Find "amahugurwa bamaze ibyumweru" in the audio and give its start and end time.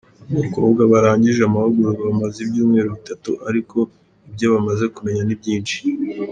1.43-2.89